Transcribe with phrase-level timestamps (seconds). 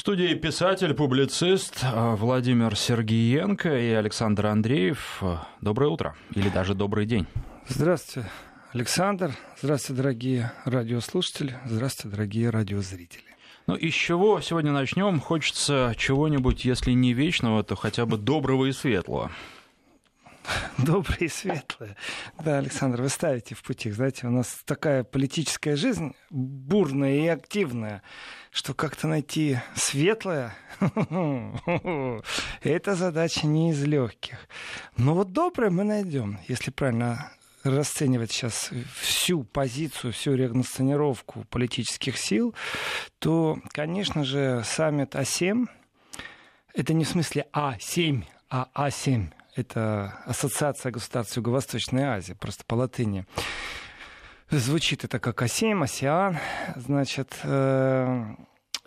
[0.00, 5.22] В студии писатель, публицист э, Владимир Сергиенко и Александр Андреев.
[5.60, 7.26] Доброе утро или даже добрый день.
[7.68, 8.30] Здравствуйте,
[8.72, 9.32] Александр.
[9.60, 11.54] Здравствуйте, дорогие радиослушатели.
[11.66, 13.24] Здравствуйте, дорогие радиозрители.
[13.66, 15.20] Ну, из чего сегодня начнем?
[15.20, 19.30] Хочется чего-нибудь, если не вечного, то хотя бы доброго и светлого.
[20.78, 21.96] Добрые и светлые.
[22.38, 23.90] Да, Александр, вы ставите в пути.
[23.90, 28.02] Знаете, у нас такая политическая жизнь бурная и активная,
[28.50, 30.54] что как-то найти светлое,
[32.62, 34.48] это задача не из легких.
[34.96, 38.70] Но вот доброе мы найдем, если правильно расценивать сейчас
[39.00, 42.54] всю позицию, всю регнасценировку политических сил,
[43.18, 45.66] то, конечно же, саммит А7,
[46.74, 53.26] это не в смысле А7, а А7, это Ассоциация государств Юго-Восточной Азии, просто по латыни.
[54.50, 56.38] Звучит это как АСЕМ, АСИАН,
[56.74, 58.24] значит, э,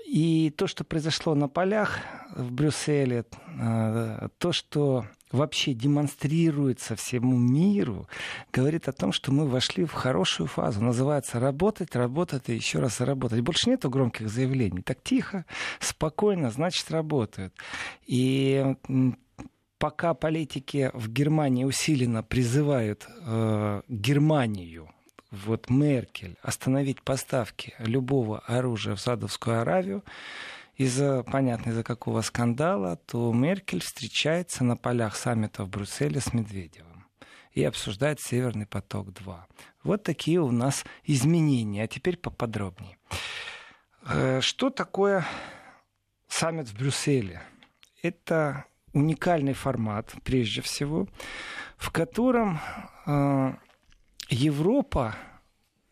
[0.06, 2.00] и то, что произошло на полях
[2.36, 8.08] в Брюсселе, э, то, что вообще демонстрируется всему миру,
[8.54, 10.82] говорит о том, что мы вошли в хорошую фазу.
[10.82, 13.42] Называется работать, работать и еще раз работать.
[13.42, 14.82] Больше нету громких заявлений.
[14.82, 15.46] Так тихо,
[15.80, 17.54] спокойно, значит, работают.
[18.06, 18.76] И
[19.84, 24.90] пока политики в Германии усиленно призывают э, Германию,
[25.30, 30.06] вот Меркель, остановить поставки любого оружия в Садовскую Аравию,
[30.78, 37.06] из-за, понятно, из-за какого скандала, то Меркель встречается на полях саммита в Брюсселе с Медведевым
[37.52, 39.36] и обсуждает «Северный поток-2».
[39.84, 41.84] Вот такие у нас изменения.
[41.84, 42.98] А теперь поподробнее.
[44.06, 45.26] Э, что такое
[46.30, 47.42] саммит в Брюсселе?
[48.02, 51.08] Это уникальный формат, прежде всего,
[51.78, 52.60] в котором
[53.06, 53.54] э,
[54.30, 55.16] Европа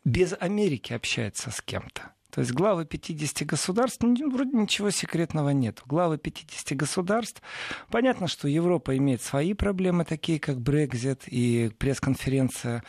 [0.05, 2.13] без Америки общается с кем-то.
[2.31, 5.81] То есть главы 50 государств, ну, вроде ничего секретного нет.
[5.85, 7.41] Главы 50 государств,
[7.89, 12.83] понятно, что Европа имеет свои проблемы, такие как Брекзит и пресс-конференция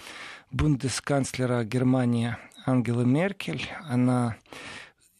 [0.52, 3.68] бундесканцлера Германии Ангелы Меркель.
[3.88, 4.36] Она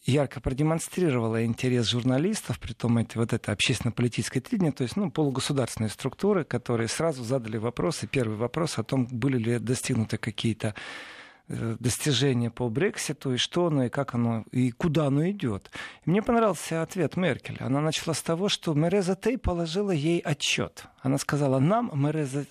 [0.05, 5.91] ярко продемонстрировала интерес журналистов, при том это, вот это общественно-политическое телевидение, то есть ну, полугосударственные
[5.91, 8.07] структуры, которые сразу задали вопросы.
[8.07, 10.75] Первый вопрос о том, были ли достигнуты какие-то
[11.49, 15.71] э, достижения по Брекситу, и что оно, и как оно, и куда оно идет.
[16.05, 17.59] И мне понравился ответ Меркель.
[17.61, 20.87] Она начала с того, что Мереза Тей положила ей отчет.
[21.01, 22.47] Она сказала, нам, Мереза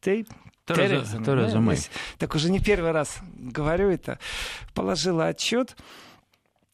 [0.00, 0.26] Тей,
[0.64, 1.78] Тереза, Тереза, Тереза Мэй.
[2.16, 4.18] Так уже не первый раз говорю это.
[4.72, 5.76] Положила отчет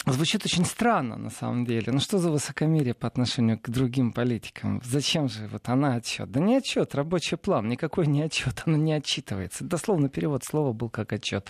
[0.08, 1.92] Звучит очень странно, на самом деле.
[1.92, 4.80] Ну что за высокомерие по отношению к другим политикам?
[4.84, 6.30] Зачем же вот она отчет?
[6.30, 9.64] Да не отчет, рабочий план, никакой не отчет, она не отчитывается.
[9.64, 11.48] Дословно перевод слова был как отчет.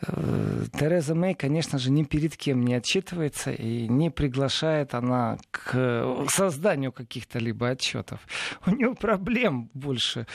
[0.00, 6.26] Э, Тереза Мэй, конечно же, ни перед кем не отчитывается и не приглашает она к
[6.30, 8.20] созданию каких-то либо отчетов.
[8.64, 10.26] У нее проблем больше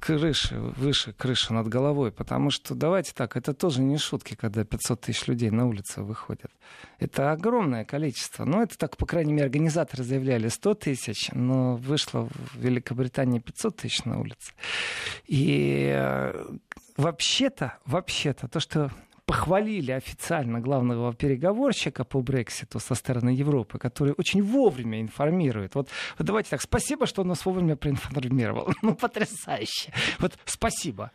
[0.00, 2.12] крыши, выше крыши над головой.
[2.12, 6.50] Потому что, давайте так, это тоже не шутки, когда 500 тысяч людей на улице выходят.
[6.98, 8.44] Это огромное количество.
[8.44, 13.76] Ну, это так, по крайней мере, организаторы заявляли 100 тысяч, но вышло в Великобритании 500
[13.76, 14.52] тысяч на улице.
[15.26, 16.56] И э,
[16.96, 18.90] вообще-то, вообще-то, то, что
[19.26, 25.74] похвалили официально главного переговорщика по Брекситу со стороны Европы, который очень вовремя информирует.
[25.74, 25.88] Вот,
[26.18, 28.72] вот давайте так, спасибо, что он нас вовремя проинформировал.
[28.82, 29.92] Ну, потрясающе.
[30.20, 31.10] Вот спасибо.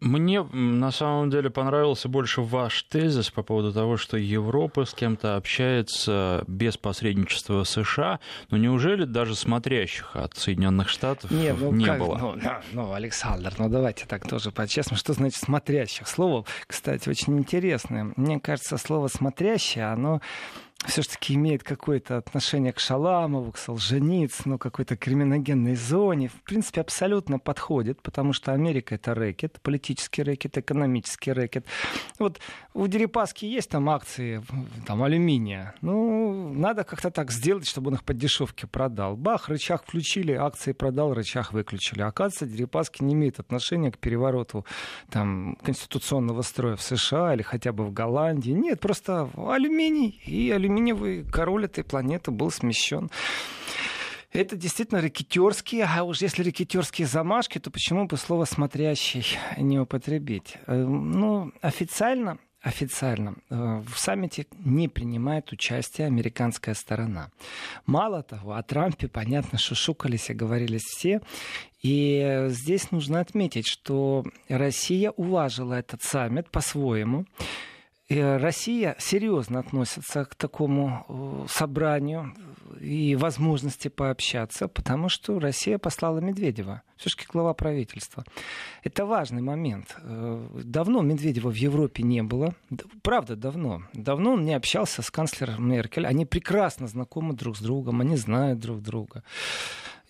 [0.00, 5.36] Мне на самом деле понравился больше ваш тезис по поводу того, что Европа с кем-то
[5.36, 8.20] общается без посредничества США.
[8.50, 12.18] Но неужели даже смотрящих от Соединенных Штатов не, ну, не как, было?
[12.18, 12.36] Ну,
[12.72, 14.98] ну, Александр, ну давайте так тоже по-честному.
[14.98, 16.06] Что значит смотрящих?
[16.08, 18.12] Слово, кстати, очень интересное.
[18.16, 20.20] Мне кажется, слово смотрящее, оно
[20.84, 28.02] все-таки имеет какое-то отношение к Шаламову, к Солженицыну, какой-то криминогенной зоне, в принципе, абсолютно подходит,
[28.02, 31.66] потому что Америка— это рэкет, политический рэкет, экономический рэкет.
[32.18, 32.40] Вот
[32.74, 34.42] у Дерипаски есть там акции
[34.86, 35.74] там, алюминия.
[35.80, 39.16] Ну, надо как-то так сделать, чтобы он их по дешевке продал.
[39.16, 42.02] Бах, рычаг включили, акции продал, рычаг выключили.
[42.02, 44.66] Оказывается, Дерипаски не имеет отношения к перевороту
[45.10, 48.50] там, конституционного строя в США или хотя бы в Голландии.
[48.50, 53.10] Нет, просто алюминий и алюминий алюминиевый король этой планеты был смещен.
[54.32, 59.24] Это действительно рекетерские, а уж если рекетерские замашки, то почему бы слово «смотрящий»
[59.56, 60.56] не употребить?
[60.66, 67.30] Э, ну, официально официально э, в саммите не принимает участие американская сторона.
[67.86, 71.20] Мало того, о Трампе, понятно, шушукались и говорили все.
[71.82, 77.24] И здесь нужно отметить, что Россия уважила этот саммит по-своему.
[78.08, 82.34] Россия серьезно относится к такому э, собранию
[82.80, 88.24] и возможности пообщаться, потому что Россия послала Медведева, все-таки глава правительства.
[88.84, 89.96] Это важный момент.
[90.02, 92.54] Э, давно Медведева в Европе не было.
[93.02, 93.82] Правда, давно.
[93.92, 96.06] Давно он не общался с канцлером Меркель.
[96.06, 99.24] Они прекрасно знакомы друг с другом, они знают друг друга.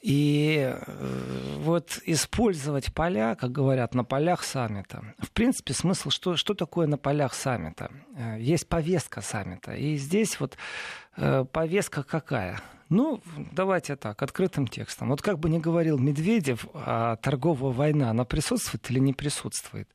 [0.02, 5.14] И э, вот использовать поля, как говорят, на полях саммита.
[5.19, 7.90] В принципе, смысл, что, что такое на полях саммита?
[8.16, 9.75] Э, есть повестка саммита.
[9.75, 10.56] И здесь вот
[11.16, 12.60] э, повестка какая?
[12.88, 13.20] Ну,
[13.52, 15.08] давайте так, открытым текстом.
[15.08, 19.88] Вот как бы ни говорил Медведев, а торговая война, она присутствует или не присутствует?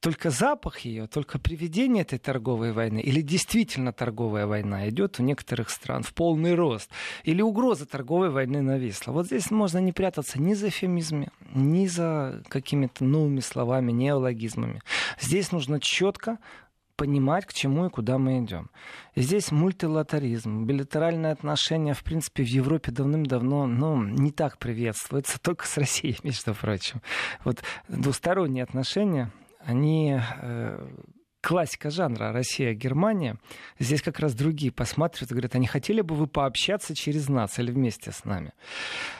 [0.00, 5.70] Только запах ее, только приведение этой торговой войны, или действительно торговая война идет у некоторых
[5.70, 6.90] стран в полный рост,
[7.24, 9.12] или угроза торговой войны нависла.
[9.12, 14.80] Вот здесь можно не прятаться ни за эфемизмами, ни за какими-то новыми словами, неологизмами.
[15.20, 16.38] Здесь нужно четко
[16.96, 18.70] понимать, к чему и куда мы идем.
[19.16, 25.78] Здесь мультилатеризм, билатеральные отношения, в принципе, в Европе давным-давно ну, не так приветствуются, только с
[25.78, 27.00] Россией, между прочим.
[27.44, 30.88] Вот двусторонние отношения, они э,
[31.40, 33.36] классика жанра Россия-Германия.
[33.78, 37.58] Здесь как раз другие посматривают и говорят, а не хотели бы вы пообщаться через нас
[37.58, 38.52] или вместе с нами?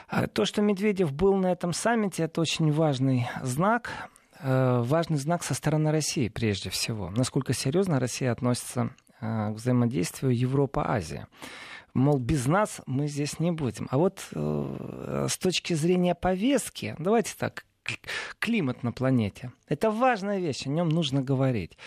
[0.07, 4.09] А то, что Медведев был на этом саммите, это очень важный знак.
[4.39, 7.09] Э, важный знак со стороны России прежде всего.
[7.09, 11.27] Насколько серьезно Россия относится э, к взаимодействию Европа-Азия
[11.93, 13.87] мол, без нас мы здесь не будем.
[13.91, 17.65] А вот э, с точки зрения повестки, давайте так,
[18.39, 19.51] климат на планете.
[19.67, 21.77] Это важная вещь, о нем нужно говорить.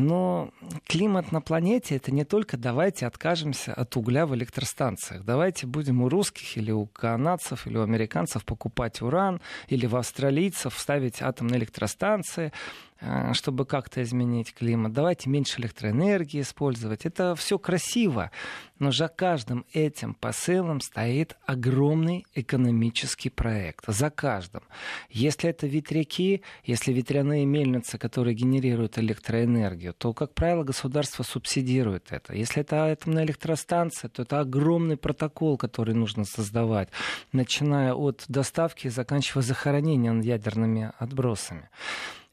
[0.00, 0.50] Но
[0.86, 5.24] климат на планете это не только давайте откажемся от угля в электростанциях.
[5.24, 10.78] Давайте будем у русских или у канадцев или у американцев покупать уран, или в австралийцев
[10.78, 12.50] ставить атомные электростанции.
[13.02, 14.92] Э, чтобы как-то изменить климат.
[14.92, 17.06] Давайте меньше электроэнергии использовать.
[17.06, 18.30] Это все красиво,
[18.78, 23.84] но за каждым этим посылом стоит огромный экономический проект.
[23.86, 24.62] За каждым.
[25.08, 32.34] Если это ветряки, если ветряные мельницы, которые генерируют электроэнергию, то, как правило, государство субсидирует это.
[32.34, 36.88] Если это атомная электростанция, то это огромный протокол, который нужно создавать,
[37.32, 41.68] начиная от доставки и заканчивая захоронением ядерными отбросами.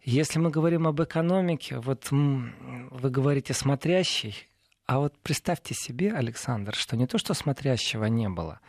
[0.04, 4.48] Если мы говорим об экономике, вот вы говорите смотрящий,
[4.86, 8.62] а вот представьте себе, Александр, что не то, что смотрящего не было,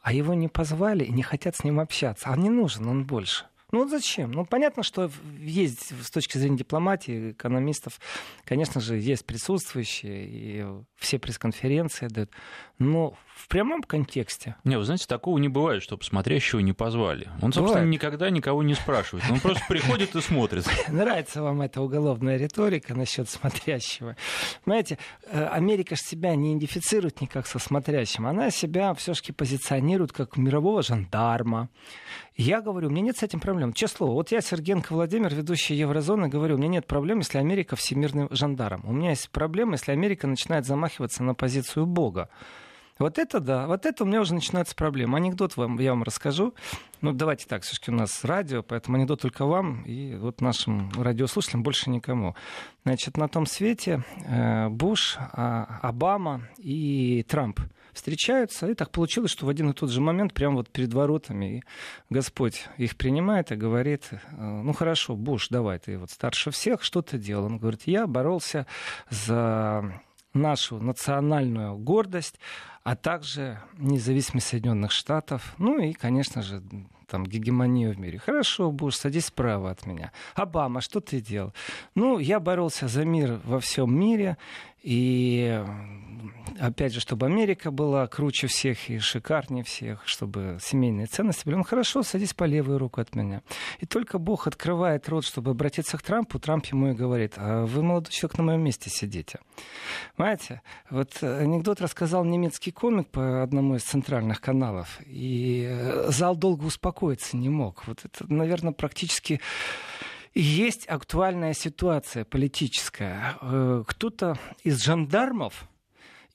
[0.00, 2.30] а его не позвали и не хотят с ним общаться.
[2.30, 3.44] А не нужен он больше.
[3.72, 4.30] Ну вот зачем?
[4.30, 8.00] Ну понятно, что есть с точки зрения дипломатии, экономистов,
[8.44, 10.66] конечно же, есть присутствующие, и
[10.96, 12.30] все пресс-конференции дают.
[12.78, 14.56] Но в прямом контексте.
[14.64, 17.28] Не, вы знаете, такого не бывает, чтобы смотрящего не позвали.
[17.42, 17.88] Он, собственно, бывает.
[17.88, 19.24] никогда никого не спрашивает.
[19.30, 20.66] Он просто приходит и смотрит.
[20.88, 24.16] Нравится вам эта уголовная риторика насчет смотрящего.
[24.64, 28.26] Понимаете, э, Америка же себя не идентифицирует никак со смотрящим.
[28.26, 31.68] Она себя все-таки позиционирует как мирового жандарма.
[32.36, 33.72] Я говорю, у меня нет с этим проблем.
[33.72, 37.76] Честное слово, вот я, Сергенко Владимир, ведущий Еврозоны, говорю, у меня нет проблем, если Америка
[37.76, 38.82] всемирный жандарм.
[38.84, 42.28] У меня есть проблема, если Америка начинает замахиваться на позицию Бога.
[42.98, 45.18] Вот это да, вот это у меня уже начинается проблема.
[45.18, 46.54] Анекдот вам, я вам расскажу.
[47.02, 51.62] Ну, давайте так, все-таки у нас радио, поэтому анекдот только вам и вот нашим радиослушателям,
[51.62, 52.34] больше никому.
[52.84, 57.60] Значит, на том свете э, Буш, э, Обама и Трамп
[57.92, 61.64] встречаются, и так получилось, что в один и тот же момент, прямо вот перед воротами,
[62.08, 67.02] Господь их принимает и говорит, э, ну хорошо, Буш, давай, ты вот старше всех, что
[67.02, 67.44] ты делал?
[67.44, 68.66] Он говорит, я боролся
[69.10, 70.00] за
[70.32, 72.38] нашу национальную гордость,
[72.86, 76.62] а также независимость Соединенных Штатов, ну и, конечно же,
[77.06, 78.18] там, гегемонию в мире.
[78.18, 80.12] Хорошо, Буш, садись справа от меня.
[80.34, 81.52] Обама, что ты делал?
[81.94, 84.36] Ну, я боролся за мир во всем мире,
[84.86, 85.64] и
[86.60, 91.56] опять же, чтобы Америка была круче всех и шикарнее всех, чтобы семейные ценности были.
[91.56, 93.42] Ну хорошо, садись по левую руку от меня.
[93.80, 97.82] И только Бог открывает рот, чтобы обратиться к Трампу, Трамп ему и говорит, а вы,
[97.82, 99.40] молодой человек, на моем месте сидите.
[100.14, 100.62] Понимаете?
[100.88, 106.62] Вот анекдот рассказал немецкий комик по одному из центральных каналов, и э, зал долго
[106.96, 107.86] успокоиться не мог.
[107.86, 109.40] Вот это, наверное, практически
[110.34, 113.36] есть актуальная ситуация политическая.
[113.40, 115.68] Э, кто-то из жандармов,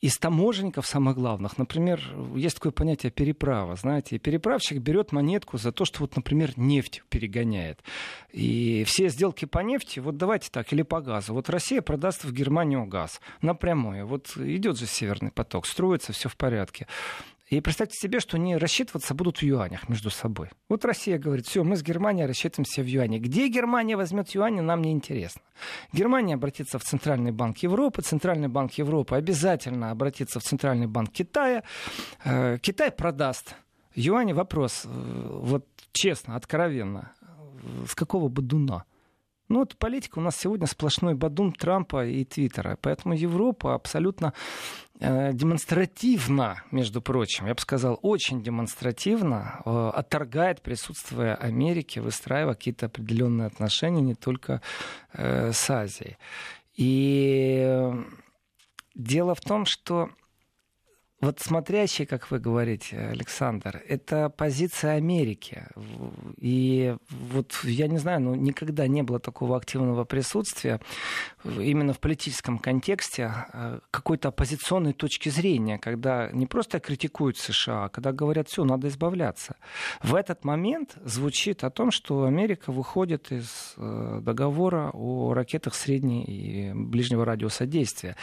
[0.02, 2.02] из таможенников самых главных, например,
[2.36, 7.84] есть такое понятие переправа, знаете, переправщик берет монетку за то, что вот, например, нефть перегоняет.
[8.32, 11.34] И все сделки по нефти, вот давайте так, или по газу.
[11.34, 14.08] Вот Россия продаст в Германию газ напрямую.
[14.08, 16.88] Вот идет же Северный поток, строится, все в порядке.
[17.52, 20.48] И представьте себе, что они рассчитываться будут в юанях между собой.
[20.70, 23.20] Вот Россия говорит, все, мы с Германией рассчитываемся в юане.
[23.20, 25.42] Где Германия возьмет юани, нам не интересно.
[25.92, 31.64] Германия обратится в Центральный банк Европы, Центральный банк Европы обязательно обратится в Центральный банк Китая.
[32.24, 33.54] Э, Китай продаст
[33.96, 34.32] юани.
[34.32, 38.86] Вопрос, э, вот честно, откровенно, э, с какого бодуна?
[39.52, 42.78] Ну, вот политика у нас сегодня сплошной бадун Трампа и Твиттера.
[42.80, 44.34] Поэтому Европа абсолютно
[45.02, 52.86] э, демонстративно, между прочим, я бы сказал, очень демонстративно э, отторгает присутствие Америки, выстраивая какие-то
[52.86, 54.62] определенные отношения не только
[55.12, 56.16] э, с Азией.
[56.78, 57.92] И
[58.96, 60.12] дело в том, что
[61.22, 65.68] вот смотрящий, как вы говорите, Александр, это позиция Америки.
[66.38, 70.80] И вот я не знаю, но никогда не было такого активного присутствия
[71.44, 77.90] именно в политическом контексте э, какой-то оппозиционной точки зрения, когда не просто критикуют США, а
[77.90, 79.58] когда говорят, все, надо избавляться.
[80.02, 86.24] В этот момент звучит о том, что Америка выходит из э, договора о ракетах средней
[86.24, 88.16] и ближнего радиуса действия.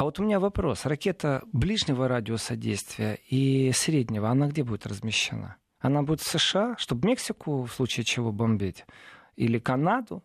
[0.00, 0.86] А вот у меня вопрос.
[0.86, 5.56] Ракета ближнего радиуса действия и среднего, она где будет размещена?
[5.78, 8.86] Она будет в США, чтобы Мексику в случае чего бомбить?
[9.36, 10.22] Или Канаду?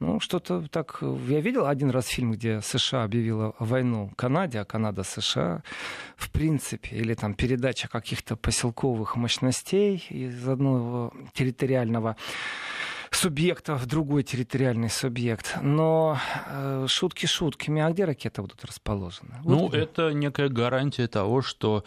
[0.00, 0.98] Ну, что-то так...
[1.28, 5.62] Я видел один раз фильм, где США объявила войну Канаде, а Канада США.
[6.16, 12.16] В принципе, или там передача каких-то поселковых мощностей из одного территориального
[13.16, 15.58] субъекта в другой территориальный субъект.
[15.62, 19.36] Но э, шутки шутками, а где ракеты будут расположены?
[19.42, 19.78] Вот ну, где?
[19.78, 21.84] это некая гарантия того, что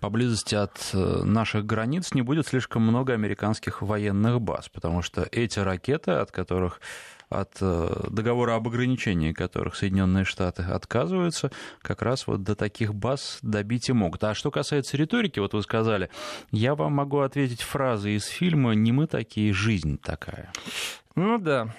[0.00, 5.58] поблизости от э, наших границ не будет слишком много американских военных баз, потому что эти
[5.58, 6.80] ракеты, от которых
[7.28, 11.50] от э, договора об ограничении которых Соединенные Штаты отказываются,
[11.82, 14.24] как раз вот до таких баз добить и могут.
[14.24, 16.10] А что касается риторики, вот вы сказали,
[16.50, 20.52] я вам могу ответить фразой из фильма «Не мы такие, жизнь такая».
[21.14, 21.74] Ну да,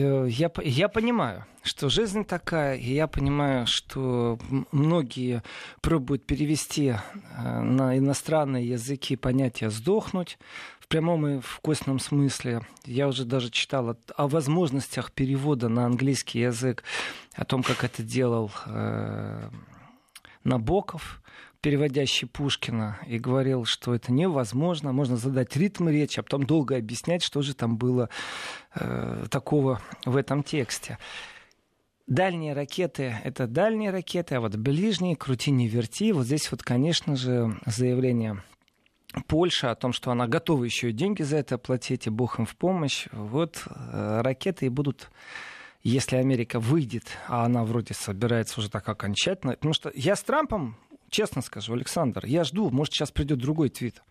[0.00, 4.38] я, я понимаю, что жизнь такая, и я понимаю, что
[4.72, 5.42] многие
[5.80, 10.38] пробуют перевести э, на иностранные языки понятие «сдохнуть»,
[10.80, 12.62] в прямом и в костном смысле.
[12.86, 16.82] Я уже даже читал о, о возможностях перевода на английский язык,
[17.34, 19.50] о том, как это делал э,
[20.44, 21.20] Набоков,
[21.60, 27.22] переводящий Пушкина, и говорил, что это невозможно, можно задать ритм речи, а потом долго объяснять,
[27.22, 28.08] что же там было
[28.74, 30.98] э, такого в этом тексте.
[32.06, 36.12] Дальние ракеты— это дальние ракеты, а вот ближние— крути не верти.
[36.12, 38.42] Вот здесь вот, конечно же, заявление
[39.26, 42.46] Польша о том, что она готова еще и деньги за это платить, и Бог им
[42.46, 43.08] в помощь.
[43.12, 45.10] Вот э, ракеты и будут
[45.82, 49.52] если Америка выйдет, а она вроде собирается уже так окончательно.
[49.54, 50.76] Потому что я с Трампом,
[51.10, 54.02] честно скажу, Александр, я жду, может, сейчас придет другой твит.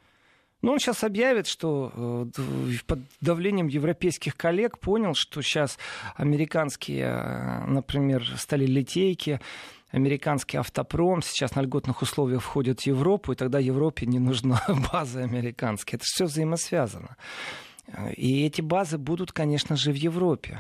[0.62, 1.92] Но он сейчас объявит, что
[2.36, 5.78] э, под давлением европейских коллег понял, что сейчас
[6.16, 9.40] американские, э, например, стали литейки,
[9.92, 14.62] американский автопром сейчас на льготных условиях входит в Европу, и тогда Европе не нужна
[14.92, 15.98] база американская.
[15.98, 17.18] Это все взаимосвязано.
[18.16, 20.60] И эти базы будут, конечно же, в Европе.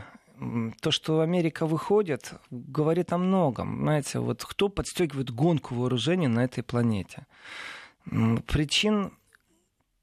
[0.81, 3.81] То, что Америка выходит, говорит о многом.
[3.81, 7.25] Знаете, вот кто подстегивает гонку вооружений на этой планете?
[8.05, 9.11] Причин,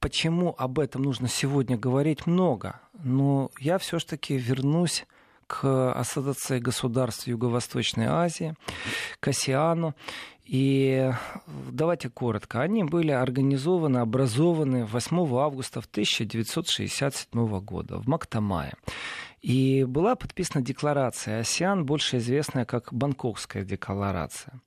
[0.01, 2.81] почему об этом нужно сегодня говорить, много.
[3.03, 5.07] Но я все-таки вернусь
[5.47, 8.55] к Ассоциации государств Юго-Восточной Азии,
[9.21, 9.95] к АСИАНу.
[10.47, 11.11] И
[11.47, 12.61] давайте коротко.
[12.61, 18.75] Они были организованы, образованы 8 августа 1967 года в Мактамае.
[19.45, 24.63] И была подписана декларация АСИАН, больше известная как Бангкокская декларация.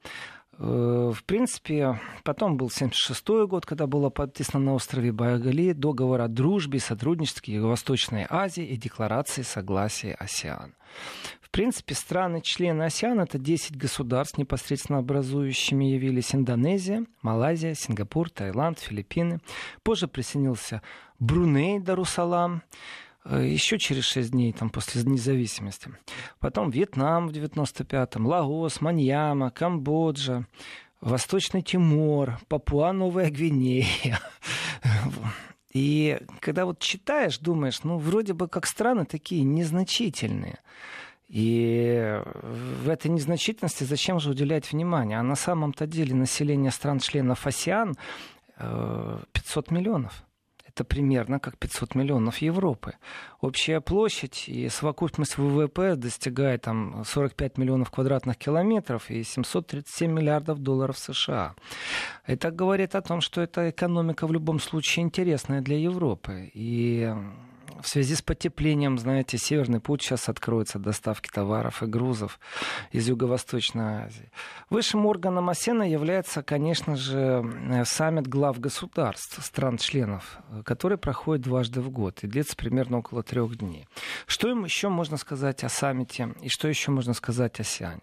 [0.59, 6.27] Э, в принципе, потом был 1976 год, когда было подписано на острове Байгали договор о
[6.27, 10.75] дружбе и сотрудничестве Юго-Восточной Азии и декларации согласия АСИАН.
[11.41, 19.39] В принципе, страны-члены АСИАН— это 10 государств, непосредственно образующими явились Индонезия, Малайзия, Сингапур, Таиланд, Филиппины.
[19.81, 20.83] Позже присоединился
[21.17, 22.61] Бруней, Дарусалам,
[23.29, 25.91] еще через шесть дней, там, после независимости.
[26.39, 30.45] Потом Вьетнам в 95-м, Лагос, Маньяма, Камбоджа,
[31.01, 34.19] Восточный Тимор, Папуа-Новая Гвинея.
[35.73, 40.59] И когда вот читаешь, думаешь, ну, вроде бы как страны такие незначительные.
[41.27, 45.19] И в этой незначительности зачем же уделять внимание?
[45.19, 47.95] А на самом-то деле население стран-членов АСИАН
[48.57, 50.23] 500 э, миллионов
[50.77, 52.93] Это примерно как 500 миллионов Европы.
[53.41, 60.99] Общая площадь и совокупность ВВП достигает там 45 миллионов квадратных километров и 737 миллиардов долларов
[60.99, 61.55] США.
[62.27, 66.51] Это говорит о том, что эта экономика в любом случае интересная для Европы.
[66.53, 67.11] И
[67.81, 72.39] в связи с потеплением, знаете, Северный путь сейчас откроется доставки товаров и грузов
[72.91, 74.31] из Юго-Восточной Азии.
[74.69, 82.23] Высшим органом ОСЕНа является, конечно же, саммит глав государств, стран-членов, который проходит дважды в год
[82.23, 83.87] и длится примерно около трех дней.
[84.25, 88.01] Что им еще можно сказать о саммите и что еще можно сказать о СИАНе?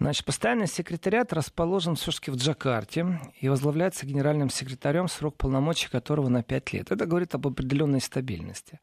[0.00, 6.42] Значит, постоянный секретариат расположен все-таки в Джакарте и возглавляется генеральным секретарем, срок полномочий которого на
[6.42, 6.90] пять лет.
[6.90, 8.80] Это говорит об определенной стабильности.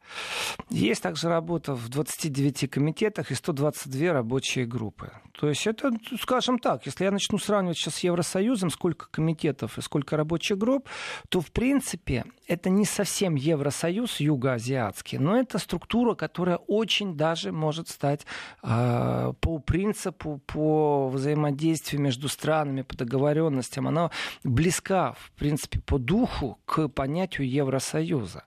[0.70, 5.12] Есть также работа в 29 комитетах и 122 рабочие группы.
[5.32, 5.90] То есть это,
[6.20, 10.88] скажем так, если я начну сравнивать сейчас с Евросоюзом, сколько комитетов и сколько рабочих групп,
[11.28, 17.88] то в принципе это не совсем Евросоюз югоазиатский, но это структура, которая очень даже может
[17.88, 18.26] стать
[18.62, 24.10] э, по принципу, по взаимодействию между странами, по договоренностям, она
[24.44, 28.44] близка, в принципе, по духу к понятию Евросоюза.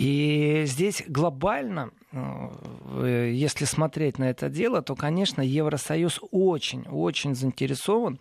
[0.00, 8.18] И здесь глобально, э, если смотреть на это дело, то, конечно, Евросоюз очень-очень заинтересован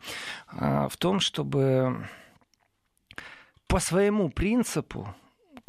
[0.51, 2.05] э, в том, чтобы
[3.67, 5.15] по своему принципу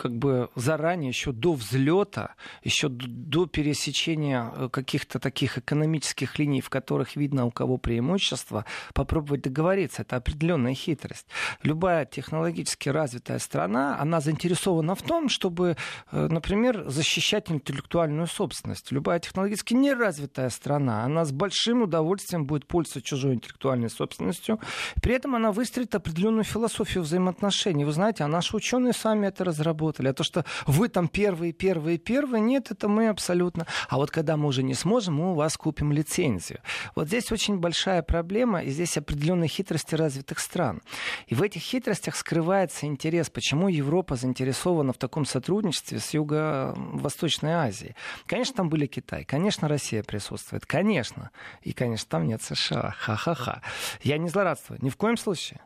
[0.00, 6.70] как бы заранее, еще до взлета, еще до пересечения э, каких-то таких экономических линий, в
[6.70, 8.64] которых видно, у кого преимущество,
[8.94, 10.00] попробовать договориться.
[10.00, 11.26] Это определенная хитрость.
[11.62, 15.76] Любая технологически развитая страна, она заинтересована в том, чтобы,
[16.12, 18.90] э, например, защищать интеллектуальную собственность.
[18.92, 24.60] Любая технологически неразвитая страна, она с большим удовольствием будет пользоваться чужой интеллектуальной собственностью.
[25.02, 27.84] При этом она выстроит определенную философию взаимоотношений.
[27.84, 30.08] Вы знаете, а наши ученые сами это разработали работали.
[30.08, 33.66] А то, что вы там первые, первые, первые, нет, это мы абсолютно.
[33.88, 36.60] А вот когда мы уже не сможем, мы у вас купим лицензию.
[36.94, 40.80] Вот здесь очень большая проблема, и здесь определенные хитрости развитых стран.
[41.26, 47.94] И в этих хитростях скрывается интерес, почему Европа заинтересована в таком сотрудничестве с Юго-Восточной Азией.
[48.26, 51.30] Конечно, там были Китай, конечно, Россия присутствует, конечно.
[51.62, 52.94] И, конечно, там нет США.
[52.98, 53.62] Ха-ха-ха.
[54.02, 55.60] Я не злорадствую, ни в коем случае.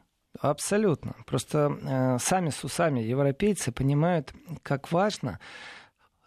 [0.50, 1.14] Абсолютно.
[1.24, 5.40] Просто э, сами с усами европейцы понимают, как важно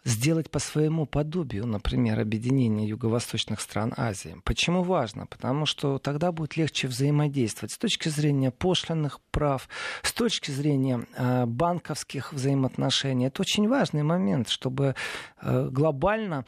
[0.04, 4.36] сделать по своему подобию, например, объединение юго-восточных стран Азии.
[4.42, 5.26] Почему важно?
[5.26, 9.68] Потому что тогда будет легче взаимодействовать с точки зрения пошлинных прав,
[10.02, 13.26] с точки зрения э, банковских взаимоотношений.
[13.26, 14.96] Это очень важный момент, чтобы
[15.40, 16.44] э, глобально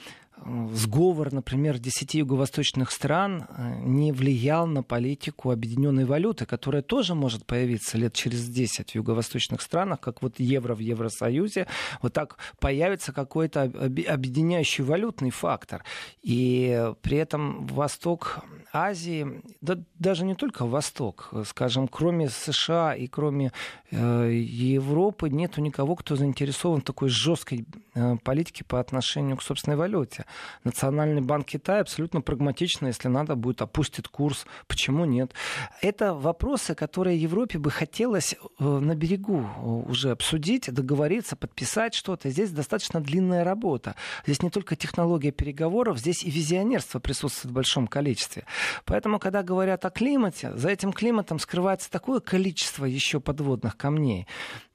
[0.73, 7.45] сговор, например, десяти юго-восточных стран э, не влиял на политику объединенной валюты, которая тоже может
[7.45, 11.67] появиться лет через 10 в юго-восточных странах, как вот евро в Евросоюзе.
[12.03, 15.85] Вот так появится какой-то объединяющий валютный фактор.
[16.23, 23.53] И при этом Восток Азии, да даже не только Восток, скажем, кроме США и кроме
[23.91, 29.77] э, Европы, нету никого, кто заинтересован в такой жесткой э, политике по отношению к собственной
[29.77, 30.27] валюте.
[30.65, 34.47] Национальный банк Китая абсолютно прагматично, если надо, будет опустит курс.
[34.67, 35.33] Почему нет?
[35.81, 42.31] Это вопросы, которые Европе бы хотелось э, на берегу э, уже обсудить, договориться, подписать что-то.
[42.31, 43.95] Здесь достаточно длинная работа.
[44.25, 48.45] Здесь не только технология переговоров, здесь и визионерство присутствует в большом количестве.
[48.85, 54.27] Поэтому, когда говорят о климате, за этим климатом скрывается такое количество еще подводных камней.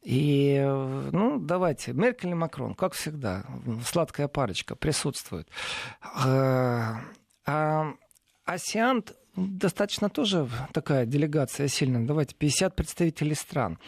[0.05, 0.61] И,
[1.11, 3.43] ну, давайте, Меркель и Макрон, как всегда,
[3.83, 5.47] сладкая парочка присутствует.
[5.99, 7.01] А,
[7.47, 7.93] а
[8.47, 9.03] ASEAN
[9.35, 12.05] достаточно тоже такая делегация сильная.
[12.05, 13.79] Давайте, 50 представителей стран.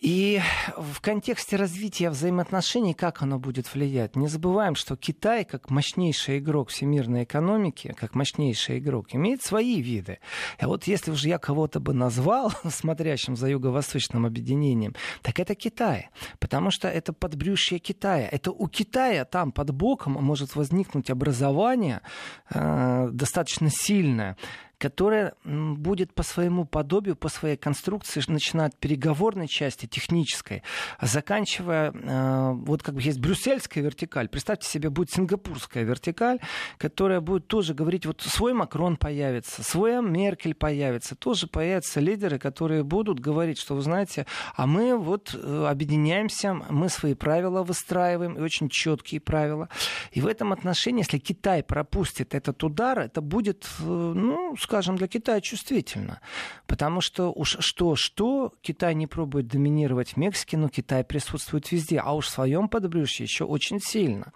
[0.00, 0.40] И
[0.76, 4.14] в контексте развития взаимоотношений, как оно будет влиять?
[4.14, 10.20] Не забываем, что Китай, как мощнейший игрок всемирной экономики, как мощнейший игрок, имеет свои виды.
[10.62, 16.10] И вот если уже я кого-то бы назвал смотрящим за юго-восточным объединением, так это Китай.
[16.38, 18.28] Потому что это подбрюшье Китая.
[18.30, 22.02] Это у Китая там под боком может возникнуть образование
[22.50, 24.36] э, достаточно сильное,
[24.78, 30.62] которая будет по своему подобию, по своей конструкции, начиная от переговорной части, технической,
[31.00, 36.38] заканчивая, э, вот как бы есть брюссельская вертикаль, представьте себе, будет сингапурская вертикаль,
[36.78, 42.84] которая будет тоже говорить, вот свой Макрон появится, свой Меркель появится, тоже появятся лидеры, которые
[42.84, 48.40] будут говорить, что вы знаете, а мы вот э, объединяемся, мы свои правила выстраиваем, и
[48.40, 49.68] очень четкие правила.
[50.12, 55.08] И в этом отношении, если Китай пропустит этот удар, это будет, э, ну, скажем, для
[55.08, 56.20] Китая чувствительно.
[56.66, 62.00] Потому что уж что-что, Китай не пробует доминировать в Мексике, но Китай присутствует везде.
[62.00, 64.32] А уж в своем подбрюшье еще очень сильно.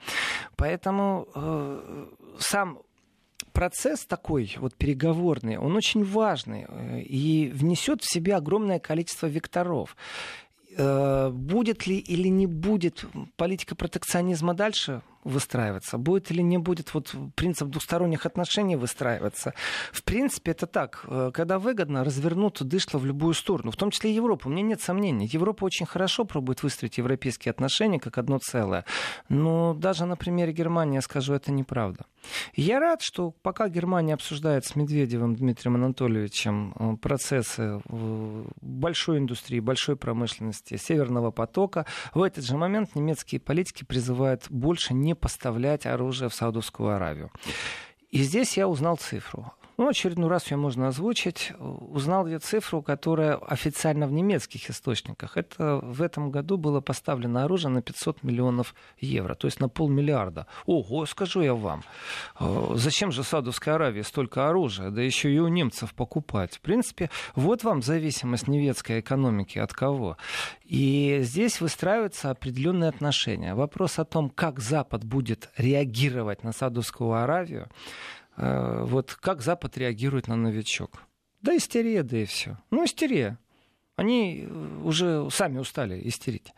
[0.57, 2.07] Поэтому э,
[2.39, 2.79] сам
[3.53, 9.97] процесс такой вот переговорный, он очень важный э, и внесет в себя огромное количество векторов.
[10.79, 13.05] Э, будет ли или не будет
[13.37, 19.55] политика протекционизма дальше выстраиваться, будет или не будет вот принцип двусторонних отношений выстраиваться.
[19.93, 21.05] В принципе, это так.
[21.09, 24.49] Э, когда выгодно, развернут дышло в любую сторону, в том числе и Европу.
[24.49, 25.29] У меня нет сомнений.
[25.33, 28.85] Европа очень хорошо пробует выстроить европейские отношения как одно целое.
[29.29, 32.05] Но даже на примере Германии я скажу, это неправда.
[32.55, 37.81] Я рад, что пока Германия обсуждает с Медведевым Дмитрием Анатольевичем э, процессы
[38.61, 45.15] большой индустрии, большой промышленности, Северного потока, в этот же момент немецкие политики призывают больше не
[45.15, 47.31] поставлять оружие в Саудовскую Аравию.
[48.11, 49.53] И здесь я узнал цифру.
[49.79, 51.53] Ну, очередной раз ее можно озвучить.
[51.59, 55.37] Узнал я цифру, которая официально в немецких источниках.
[55.37, 60.47] Это в этом году было поставлено оружие на 500 миллионов евро, то есть на полмиллиарда.
[60.67, 61.83] Ого, скажу я вам,
[62.39, 66.57] э, зачем же Саудовской Аравии столько оружия, да еще и у немцев покупать?
[66.57, 70.17] В принципе, вот вам зависимость немецкой экономики от кого.
[70.65, 73.55] И здесь выстраиваются определенные отношения.
[73.55, 77.69] Вопрос о том, как Запад будет реагировать на Саудовскую Аравию,
[78.85, 81.03] вот как Запад реагирует на новичок.
[81.43, 82.59] Да истерия, да и все.
[82.71, 83.39] Ну, истерия.
[83.97, 86.53] Они э, уже сами устали истерить.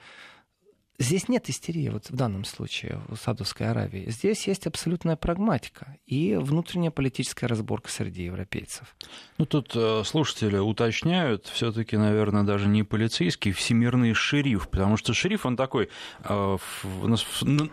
[0.96, 4.08] Здесь нет истерии вот в данном случае в Саудовской Аравии.
[4.08, 8.94] Здесь есть абсолютная прагматика и внутренняя политическая разборка среди европейцев.
[9.36, 15.46] Ну, тут э, слушатели уточняют, все-таки, наверное, даже не полицейский, всемирный шериф, потому что шериф,
[15.46, 15.88] он такой
[16.22, 17.18] э, в,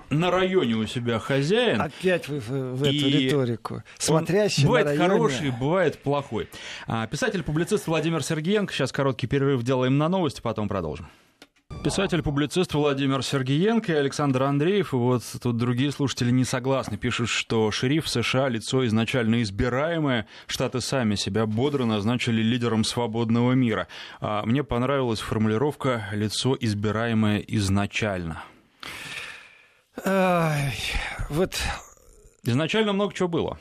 [0.09, 1.79] на районе у себя хозяин.
[1.79, 3.83] Опять вы в, в эту риторику.
[3.99, 5.09] Смотрящий бывает на районе.
[5.09, 6.49] хороший, бывает плохой.
[6.87, 8.73] А, писатель-публицист Владимир Сергеенко.
[8.73, 11.07] Сейчас короткий перерыв делаем на новости, потом продолжим.
[11.83, 14.93] Писатель-публицист Владимир Сергеенко и Александр Андреев.
[14.93, 16.95] И вот тут другие слушатели не согласны.
[16.95, 20.27] Пишут, что шериф США лицо изначально избираемое.
[20.45, 23.87] Штаты сами себя бодро назначили лидером свободного мира.
[24.19, 28.43] А мне понравилась формулировка «лицо избираемое изначально».
[30.05, 30.73] Ай,
[31.29, 31.59] вот
[32.43, 33.59] Изначально много чего было.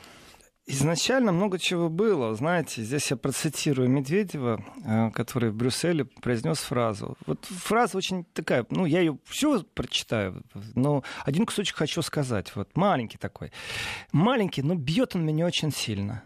[0.67, 2.35] Изначально много чего было.
[2.35, 7.17] Знаете, здесь я процитирую Медведева, э, который в Брюсселе произнес фразу.
[7.25, 10.43] Вот фраза очень такая, ну, я ее все прочитаю,
[10.75, 12.55] но один кусочек хочу сказать.
[12.55, 13.51] Вот маленький такой.
[14.11, 16.23] Маленький, но бьет он меня очень сильно.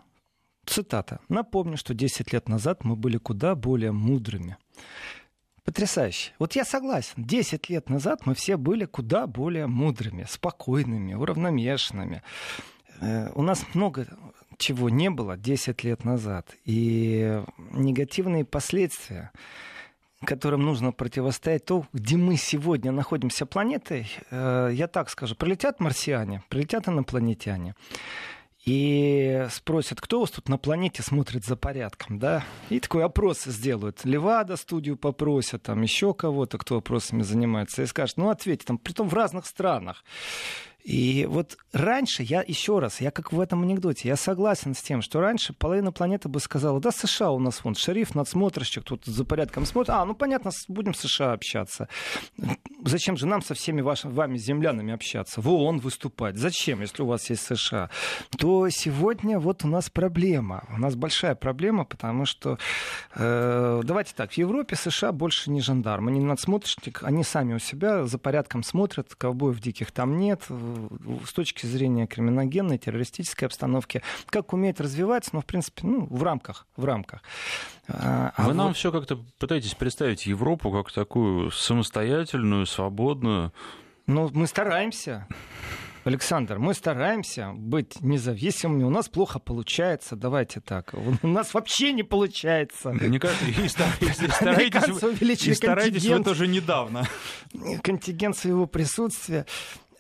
[0.66, 1.22] Цитата.
[1.30, 4.58] Напомню, что 10 лет назад мы были куда более мудрыми.
[5.66, 6.32] Потрясающе.
[6.38, 7.14] Вот я согласен.
[7.18, 12.22] Десять лет назад мы все были куда более мудрыми, спокойными, уравномешанными.
[13.02, 14.08] Э, у нас много
[14.58, 16.56] чего не было 10 лет назад.
[16.66, 19.32] И негативные последствия
[20.24, 26.42] которым нужно противостоять, то, где мы сегодня находимся планетой, э, я так скажу, прилетят марсиане,
[26.50, 27.76] прилетят инопланетяне,
[28.66, 32.44] и спросят, кто у вас тут на планете смотрит за порядком, да?
[32.72, 34.04] И такой опрос сделают.
[34.04, 39.08] Левада студию попросят, там еще кого-то, кто вопросами занимается, и скажет, ну ответьте, там, притом
[39.08, 40.04] в разных странах.
[40.86, 45.02] И вот раньше, я еще раз, я как в этом анекдоте, я согласен с тем,
[45.02, 49.26] что раньше половина планеты бы сказала, да, США у нас вон шериф, надсмотрщик, тут за
[49.26, 49.90] порядком смотрит.
[49.90, 51.90] А, ну понятно, будем с США общаться.
[52.84, 55.42] Зачем же нам со всеми вашими, вами, землянами общаться?
[55.42, 56.38] В ООН выступать.
[56.38, 57.90] Зачем, если у вас есть США?
[58.38, 60.66] То сегодня вот у нас проблема.
[60.70, 62.60] У нас большая проблема, потому что,
[63.16, 67.60] э, давайте так, в Европе США больше не жандарм, они не надсмотрщик, они сами у
[67.60, 70.44] себя за порядком смотрят, ковбоев диких там нет,
[71.26, 76.68] с точки зрения криминогенной, террористической обстановки, как умеет развиваться, но, в принципе, ну, в рамках.
[76.76, 77.22] В рамках.
[77.88, 78.56] А, а Вы вот...
[78.56, 83.54] нам все как-то пытаетесь представить Европу как такую самостоятельную, свободную.
[84.08, 85.28] Ну, мы стараемся.
[86.06, 88.84] Александр, мы стараемся быть независимыми.
[88.84, 90.16] У нас плохо получается.
[90.16, 90.94] Давайте так.
[91.24, 92.92] У нас вообще не получается.
[92.92, 93.68] Мне кажется, и
[94.30, 97.08] стараетесь, и стараетесь вы тоже недавно.
[97.82, 99.48] Контингент своего присутствия.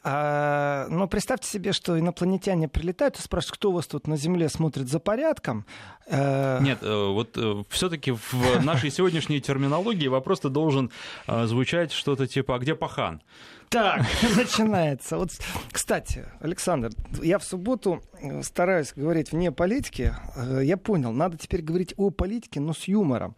[0.07, 4.49] А, но представьте себе, что инопланетяне прилетают и спрашивают, кто у вас тут на Земле
[4.49, 5.65] смотрит за порядком.
[6.05, 10.91] Э, Нет, э, вот э, все-таки в нашей сегодняшней терминологии вопрос-то должен
[11.27, 13.23] звучать что-то типа «А где пахан?».
[13.69, 14.01] Так,
[14.37, 15.17] начинается.
[15.17, 15.31] Вот,
[15.71, 18.01] кстати, Александр, я в субботу
[18.41, 20.13] стараюсь говорить вне политики.
[20.61, 23.35] Я понял, надо теперь говорить о политике, но с юмором.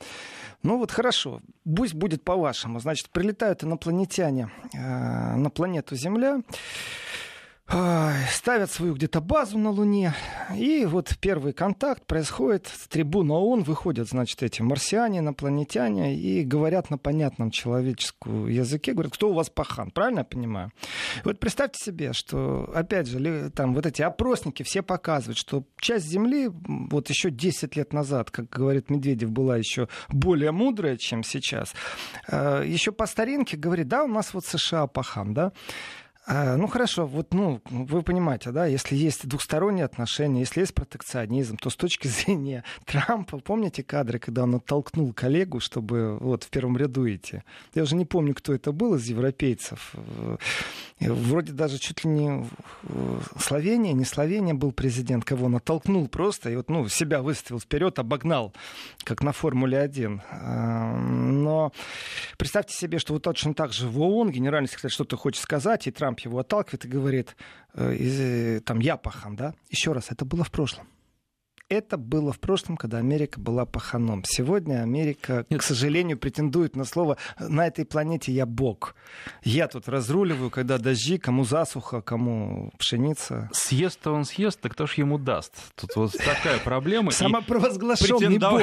[0.63, 2.79] Ну вот хорошо, пусть будет по-вашему.
[2.79, 6.41] Значит, прилетают инопланетяне э, на планету Земля.
[7.67, 10.13] Ставят свою где-то базу на Луне,
[10.55, 16.89] и вот первый контакт происходит, с трибуна ООН выходят, значит, эти марсиане, инопланетяне, и говорят
[16.89, 20.71] на понятном человеческом языке, говорят, кто у вас пахан, правильно я понимаю?
[21.25, 26.49] Вот представьте себе, что, опять же, там вот эти опросники все показывают, что часть Земли,
[26.49, 31.73] вот еще 10 лет назад, как говорит Медведев, была еще более мудрая, чем сейчас,
[32.29, 35.51] э, еще по старинке говорит, да, у нас вот США пахан, да,
[36.27, 41.69] ну хорошо, вот ну вы понимаете, да, если есть двухсторонние отношения, если есть протекционизм, то
[41.69, 47.09] с точки зрения Трампа, помните кадры, когда он оттолкнул коллегу, чтобы вот в первом ряду
[47.09, 47.43] идти?
[47.73, 49.93] Я уже не помню, кто это был из европейцев.
[49.95, 50.37] Э,
[50.99, 52.45] вроде даже чуть ли не
[53.39, 57.99] Словения, не Словения был президент, кого он оттолкнул просто и вот ну себя выставил вперед,
[57.99, 58.53] обогнал,
[59.05, 60.21] как на Формуле 1.
[60.29, 61.71] А, но
[62.37, 65.91] представьте себе, что вот точно так же в ООН генеральный секретарь что-то хочет сказать, и
[65.91, 67.35] Трамп Трамп его отталкивает и говорит,
[67.73, 69.53] э, там, я пахан, да?
[69.69, 70.87] Еще раз, это было в прошлом.
[71.69, 74.23] Это было в прошлом, когда Америка была паханом.
[74.25, 75.59] Сегодня Америка, Нет.
[75.59, 78.95] к сожалению, претендует на слово «на этой планете я бог».
[79.43, 83.49] Я тут разруливаю, когда дожди, кому засуха, кому пшеница.
[83.51, 85.53] Съест-то он съест, так кто ж ему даст?
[85.75, 87.11] Тут вот такая проблема.
[87.11, 88.61] Самопровозглашенный бог.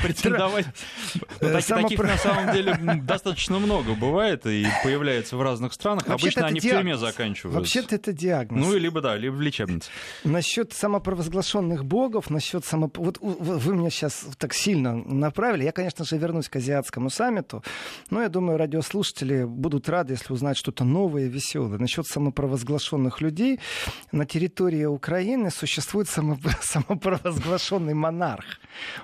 [0.00, 0.66] Претендовать.
[1.40, 6.08] Таких на самом деле достаточно много бывает и появляется в разных странах.
[6.08, 7.58] Обычно они в тюрьме заканчиваются.
[7.58, 8.64] Вообще-то это диагноз.
[8.64, 9.90] Ну, либо да, либо в лечебнице.
[10.22, 12.90] Насчет самопровозглашенных богов, насчет само...
[12.94, 15.64] Вот вы меня сейчас так сильно направили.
[15.64, 17.62] Я, конечно же, вернусь к азиатскому саммиту,
[18.10, 21.78] но я думаю, радиослушатели будут рады, если узнать что-то новое веселое.
[21.78, 23.60] Насчет самопровозглашенных людей
[24.12, 26.38] на территории Украины существует само...
[26.60, 28.44] самопровозглашенный монарх.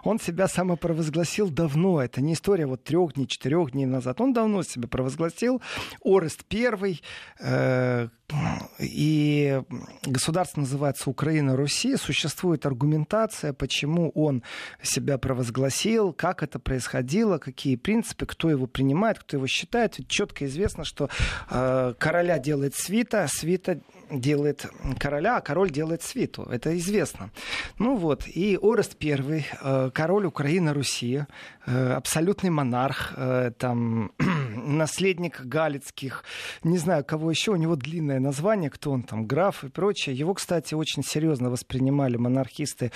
[0.04, 2.02] Он себя самопровозгласил давно.
[2.02, 4.20] Это не история вот трех дней, четырех дней назад.
[4.20, 5.60] Он давно себя провозгласил.
[6.04, 7.02] Орест первый,
[7.40, 8.08] э,
[8.78, 9.62] и
[10.02, 11.96] государство называется Украина, Россия.
[11.96, 14.42] Существует аргументация, почему он
[14.82, 19.98] себя провозгласил, как это происходило, какие принципы, кто его принимает, кто его считает.
[19.98, 21.08] Ведь четко известно, что
[21.50, 24.66] э, короля делает свита, свита делает
[24.98, 26.42] короля, а король делает свиту.
[26.42, 27.30] Это известно.
[27.78, 31.24] Ну вот, и Орест первый, э, король Украины, Руси,
[31.66, 34.12] э, абсолютный монарх, э, там,
[34.56, 36.24] наследник Галицких,
[36.64, 40.14] не знаю, кого еще, у него длинное название, кто он там, граф и прочее.
[40.14, 42.92] Его, кстати, очень серьезно воспринимали монархисты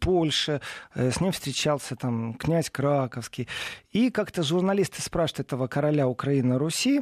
[0.00, 0.60] Польши,
[0.94, 3.48] с ним встречался там князь Краковский.
[3.94, 7.00] И как-то журналисты спрашивают этого короля Украины, Руси,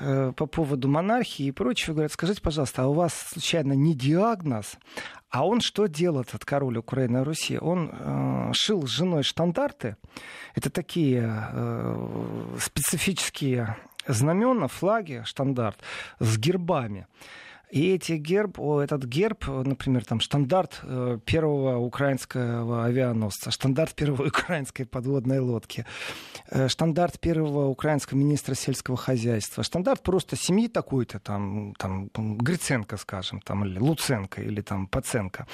[0.00, 4.78] Э, по поводу монархии и прочего, говорят, скажите, пожалуйста, а у вас случайно не диагноз?
[5.28, 7.58] А он что делал, этот король Украины Руси?
[7.58, 9.96] Он э, шил с женой штандарты.
[10.54, 15.78] Это такие э, специфические знамена, флаги, штандарт
[16.20, 17.08] с гербами.
[17.70, 24.84] И эти герб, этот герб, например, там штандарт э, первого украинского авианосца, штандарт первой украинской
[24.84, 25.84] подводной лодки,
[26.50, 33.40] э, штандарт первого украинского министра сельского хозяйства, штандарт просто семьи такой-то, там, там Гриценко, скажем,
[33.40, 35.46] там, или Луценко, или там Паценко.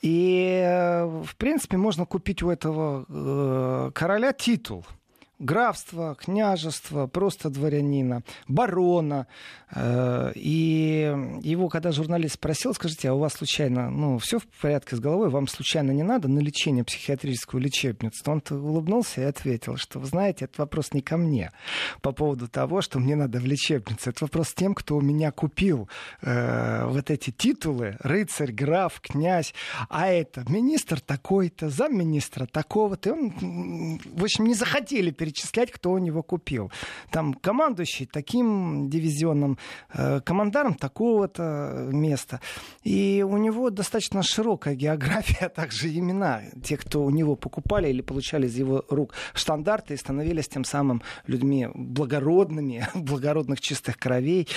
[0.00, 4.86] И, э, в принципе, можно купить у этого короля титул–
[5.38, 9.26] графства, княжества, просто дворянина, барона.
[9.70, 14.96] Э, и его, когда журналист спросил, скажите, а у вас случайно, ну, все в порядке
[14.96, 18.22] с головой, вам случайно не надо на лечение психиатрическую лечебницу?
[18.26, 21.52] Он улыбнулся и ответил, что, вы знаете, это вопрос не ко мне
[22.00, 24.10] по поводу того, что мне надо в лечебницу.
[24.10, 25.88] Это вопрос тем, кто у меня купил
[26.22, 29.54] э, вот эти титулы, рыцарь, граф, князь,
[29.88, 33.10] а это министр такой-то, замминистра такого-то.
[33.10, 36.70] И он, в общем, не захотели перед перечислять, кто у него купил.
[37.10, 39.58] Там командующий таким дивизионом,
[39.92, 42.40] э, командаром такого-то места.
[42.82, 48.00] И у него достаточно широкая география, а также имена тех, кто у него покупали или
[48.00, 54.48] получали из его рук штандарты и становились тем самым людьми благородными, благородных чистых кровей.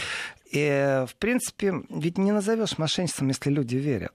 [0.52, 4.14] И, в принципе, ведь не назовешь мошенничеством, если люди верят.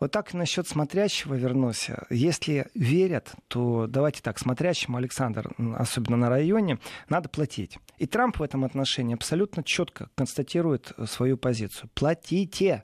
[0.00, 1.90] Вот так насчет смотрящего вернусь.
[2.10, 7.78] Если верят, то давайте так, смотрящему, Александр, особенно на районе, надо платить.
[7.98, 11.88] И Трамп в этом отношении абсолютно четко констатирует свою позицию.
[11.94, 12.82] Платите.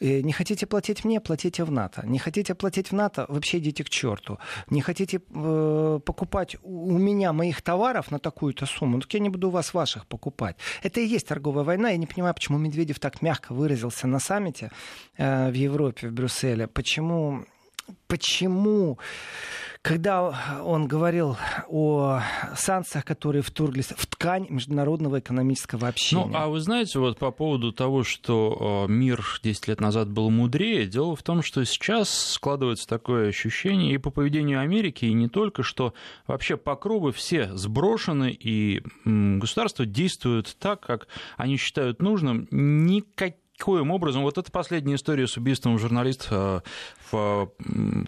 [0.00, 2.06] И не хотите платить мне, платите в НАТО.
[2.06, 4.38] Не хотите платить в НАТО, вообще идите к черту.
[4.70, 9.28] Не хотите э, покупать у меня моих товаров на такую-то сумму, ну так я не
[9.28, 10.56] буду у вас ваших покупать.
[10.82, 11.90] Это и есть торговая война.
[11.90, 14.70] Я не понимаю, почему Медведев так мягко выразился на саммите
[15.16, 16.66] э, в Европе, в Брюсселе.
[16.66, 17.44] Почему
[18.06, 18.98] почему
[19.82, 21.36] когда он говорил
[21.68, 22.20] о
[22.56, 26.26] санкциях, которые вторглись в ткань международного экономического общения.
[26.26, 30.30] Ну, а вы знаете, вот по поводу того, что э, мир 10 лет назад был
[30.30, 35.28] мудрее, дело в том, что сейчас складывается такое ощущение и по поведению Америки, и не
[35.28, 35.94] только, что
[36.26, 44.22] вообще покровы все сброшены, и государства действуют так, как они считают нужным, никаких Каким образом,
[44.22, 46.62] вот эта последняя история с убийством журналиста
[47.10, 47.50] в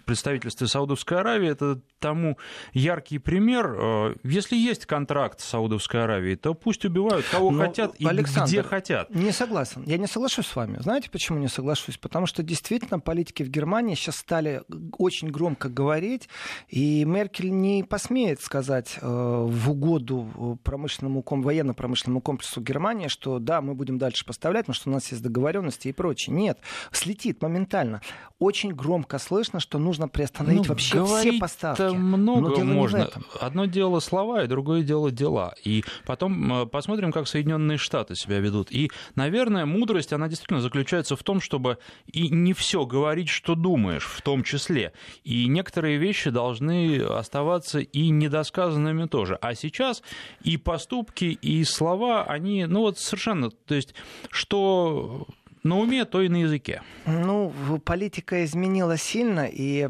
[0.04, 2.38] представительстве Саудовской Аравии, это тому
[2.72, 3.74] яркий пример.
[3.76, 8.48] Э, если есть контракт с Саудовской Аравией, то пусть убивают кого Но, хотят и Александр,
[8.48, 9.14] где хотят.
[9.14, 9.82] Не согласен.
[9.86, 10.78] Я не соглашусь с вами.
[10.80, 11.98] Знаете, почему не соглашусь?
[11.98, 14.62] Потому что действительно политики в Германии сейчас стали
[14.98, 16.28] очень громко говорить,
[16.68, 23.74] и Меркель не посмеет сказать э, в угоду промышленному, военно-промышленному комплексу Германии, что да, мы
[23.74, 26.37] будем дальше поставлять, потому что у нас есть договоренности и прочее.
[26.37, 26.59] Нет,
[26.92, 28.03] слетит моментально.
[28.38, 31.94] Очень громко слышно, что нужно приостановить ну, вообще все поставки.
[31.94, 33.11] много можно.
[33.38, 35.55] Одно дело слова, и другое дело дела.
[35.62, 38.70] И потом э, посмотрим, как Соединенные Штаты себя ведут.
[38.70, 44.05] И, наверное, мудрость, она действительно заключается в том, чтобы и не все говорить, что думаешь,
[44.05, 44.92] в том числе.
[45.22, 49.38] И некоторые вещи должны оставаться и недосказанными тоже.
[49.42, 50.03] А сейчас
[50.42, 53.94] и поступки, и слова, они, ну вот совершенно, то есть,
[54.31, 55.26] что
[55.62, 56.82] на уме, то и на языке.
[57.06, 57.52] Ну,
[57.84, 59.88] политика изменилась сильно, и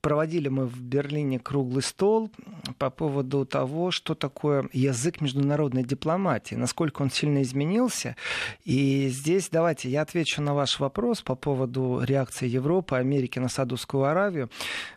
[0.00, 2.30] проводили мы в Берлине круглый стол
[2.78, 8.16] по поводу того, что такое язык международной дипломатии, насколько он сильно изменился.
[8.64, 14.04] И здесь давайте я отвечу на ваш вопрос по поводу реакции Европы, Америки на Саудовскую
[14.04, 14.50] Аравию.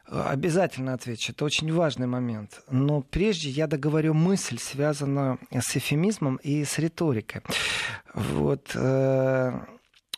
[0.08, 1.32] Обязательно отвечу.
[1.32, 2.62] Это очень важный момент.
[2.70, 7.42] Но прежде я договорю мысль, связанную с эфемизмом и с риторикой.
[8.14, 9.60] Вот э,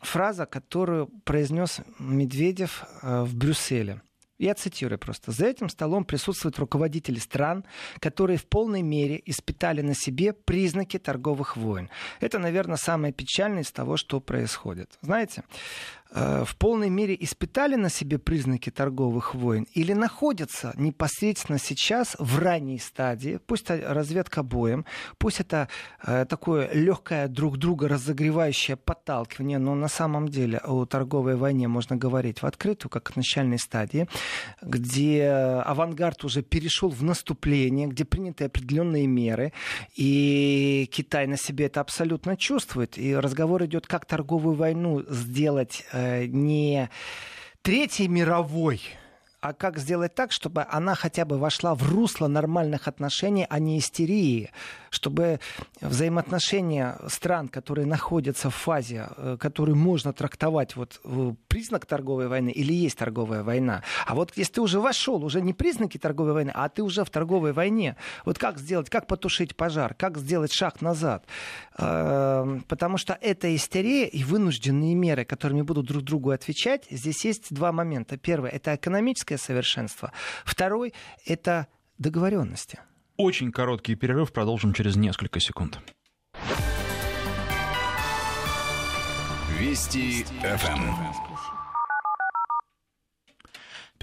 [0.03, 4.01] фраза, которую произнес Медведев э, в Брюсселе.
[4.39, 5.31] Я цитирую просто.
[5.31, 7.63] За этим столом присутствуют руководители стран,
[7.99, 11.89] которые в полной мере испытали на себе признаки торговых войн.
[12.19, 14.97] Это, наверное, самое печальное из того, что происходит.
[15.01, 15.43] Знаете,
[16.13, 22.77] в полной мере испытали на себе признаки торговых войн или находятся непосредственно сейчас в ранней
[22.77, 24.85] стадии, пусть это разведка боем,
[25.17, 25.69] пусть это
[26.05, 31.95] э, такое легкое друг друга разогревающее подталкивание, но на самом деле о торговой войне можно
[31.95, 34.07] говорить в открытую, как в начальной стадии,
[34.61, 35.27] где
[35.65, 39.51] авангард уже перешел в наступление, где приняты определенные меры,
[39.95, 46.02] и Китай на себе это абсолютно чувствует, и разговор идет, как торговую войну сделать э,
[46.02, 46.89] Э, не
[47.61, 48.81] Третьей мировой,
[49.39, 53.79] а как сделать так, чтобы она хотя бы вошла в русло нормальных отношений, а не
[53.79, 54.51] истерии
[54.93, 55.39] чтобы
[55.81, 61.01] взаимоотношения стран, которые находятся в фазе, э, которую можно трактовать вот
[61.47, 63.83] признак торговой войны или есть торговая война.
[64.05, 67.09] А вот если ты уже вошел, уже не признаки торговой войны, а ты уже в
[67.09, 71.25] торговой войне, вот как сделать, как потушить пожар, как сделать шаг назад?
[71.77, 77.53] Эм, потому что эта истерия и вынужденные меры, которыми будут друг другу отвечать, здесь есть
[77.53, 78.17] два момента.
[78.17, 80.11] Первое— это экономическое совершенство.
[80.45, 80.93] Второй—
[81.25, 82.79] это договоренности
[83.17, 85.79] очень короткий перерыв, продолжим через несколько секунд.
[89.59, 91.33] Вести ФМ.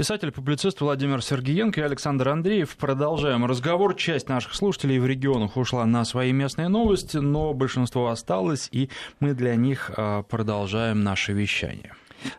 [0.00, 2.74] Писатель-публицист Владимир Сергеенко и Александр Андреев.
[2.76, 3.94] Продолжаем разговор.
[3.94, 9.34] Часть наших слушателей в регионах ушла на свои местные новости, но большинство осталось, и мы
[9.34, 11.92] для них а, продолжаем наше вещание.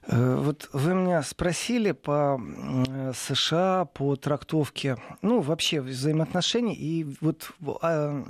[0.08, 2.42] Э, вот вы меня спросили по
[3.16, 8.24] США, по трактовке, ну, вообще взаимоотношений, и вот а,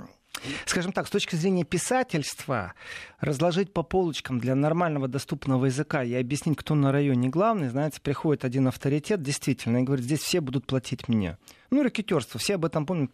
[0.66, 2.74] скажем так, с точки зрения писательства,
[3.20, 8.44] разложить по полочкам для нормального доступного языка и объяснить, кто на районе главный, знаете, приходит
[8.44, 11.38] один авторитет, действительно, и говорит, здесь все будут платить мне.
[11.70, 13.10] Ну, ракетерство, все об этом помнят,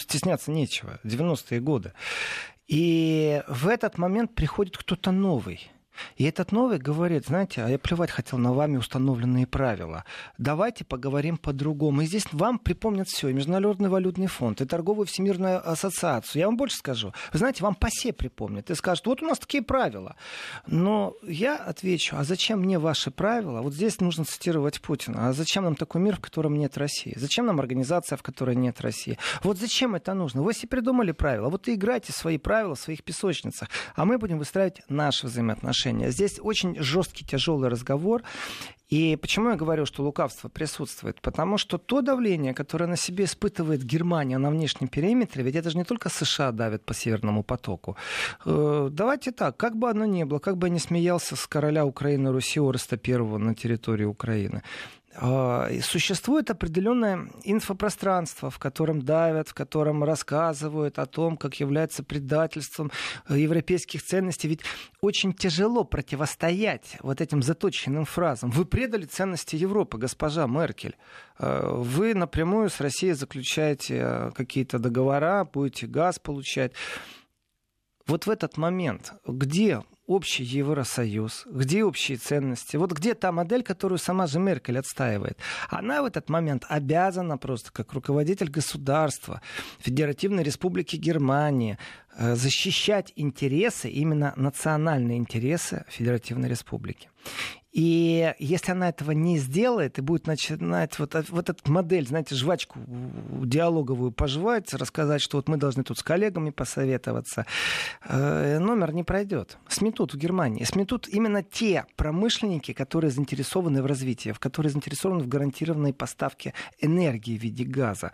[0.00, 1.92] стесняться нечего, 90-е годы.
[2.66, 5.70] И в этот момент приходит кто-то новый–
[6.16, 10.04] и этот новый говорит, знаете, а я плевать хотел на вами установленные правила.
[10.36, 12.02] Давайте поговорим по-другому.
[12.02, 13.28] И здесь вам припомнят все.
[13.28, 16.40] И Международный валютный фонд, и Торговую всемирную ассоциацию.
[16.40, 17.12] Я вам больше скажу.
[17.32, 20.16] Вы знаете, вам ПАСЕ припомнят и скажут, вот у нас такие правила.
[20.66, 23.60] Но я отвечу, а зачем мне ваши правила?
[23.62, 25.28] Вот здесь нужно цитировать Путина.
[25.28, 27.14] А зачем нам такой мир, в котором нет России?
[27.16, 29.18] Зачем нам организация, в которой нет России?
[29.42, 30.42] Вот зачем это нужно?
[30.42, 31.48] Вы себе придумали правила.
[31.48, 33.68] Вот и играйте свои правила в своих песочницах.
[33.94, 36.10] А мы будем выстраивать наши взаимоотношения отношения.
[36.10, 38.22] Здесь очень жесткий, тяжелый разговор.
[38.92, 41.20] И почему я говорю, что лукавство присутствует?
[41.20, 45.76] Потому что то давление, которое на себе испытывает Германия на внешнем периметре, ведь это же
[45.76, 47.96] не только США давят по Северному потоку.
[48.46, 51.84] Э, давайте так, как бы оно ни было, как бы я ни смеялся с короля
[51.84, 54.62] Украины Руси Ореста I на территории Украины,
[55.82, 62.92] существует определенное инфопространство, в котором давят, в котором рассказывают о том, как является предательством
[63.28, 64.48] европейских ценностей.
[64.48, 64.60] Ведь
[65.00, 68.50] очень тяжело противостоять вот этим заточенным фразам.
[68.50, 70.96] Вы предали ценности Европы, госпожа Меркель.
[71.38, 76.72] Вы напрямую с Россией заключаете какие-то договора, будете газ получать.
[78.06, 83.98] Вот в этот момент, где общий Евросоюз, где общие ценности, вот где та модель, которую
[83.98, 85.38] сама же Меркель отстаивает.
[85.68, 89.42] Она в этот момент обязана просто, как руководитель государства
[89.80, 91.78] Федеративной Республики Германия,
[92.16, 97.10] э, защищать интересы, именно национальные интересы Федеративной Республики.
[97.78, 102.80] И если она этого не сделает и будет начинать вот, вот эту модель, знаете, жвачку
[103.44, 107.46] диалоговую пожевать, рассказать, что вот мы должны тут с коллегами посоветоваться,
[108.02, 109.58] э, номер не пройдет.
[109.68, 110.64] Сметут в Германии.
[110.64, 117.38] Сметут именно те промышленники, которые заинтересованы в развитии, в которые заинтересованы в гарантированной поставке энергии
[117.38, 118.10] в виде газа.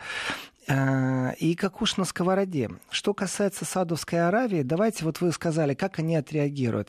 [0.67, 2.71] А, и как уж на сковороде.
[2.91, 6.89] Что касается Саудовской Аравии, давайте, вот вы сказали, как они отреагируют.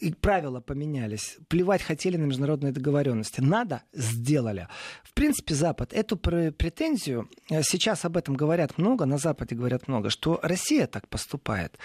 [0.00, 1.38] И правила поменялись.
[1.48, 3.40] Плевать хотели на международные договоренности.
[3.40, 4.68] Надо, сделали.
[5.04, 10.10] В принципе, Запад эту претензию, э, сейчас об этом говорят много, на Западе говорят много,
[10.10, 11.78] что Россия так поступает.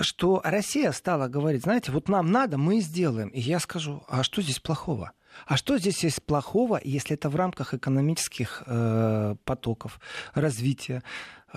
[0.00, 3.28] Что Россия стала говорить, знаете, вот нам надо, мы сделаем.
[3.28, 5.12] И я скажу, а что здесь плохого?
[5.46, 10.00] А что здесь есть плохого, если это в рамках экономических э, потоков
[10.34, 11.02] развития?